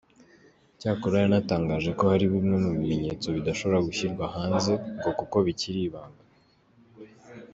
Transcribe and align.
Cyakora 0.79 1.15
yanatangaje 1.23 1.89
ko 1.99 2.03
hari 2.11 2.25
bimwe 2.33 2.55
mu 2.63 2.69
bimenyetso 2.77 3.27
bidashobora 3.35 3.85
gushyirwa 3.87 4.25
hanze 4.35 4.71
ngo 4.99 5.09
kuko 5.19 5.35
bikiri 5.47 5.79
ibanga. 5.87 6.23